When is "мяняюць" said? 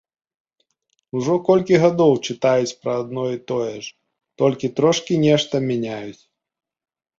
5.71-6.21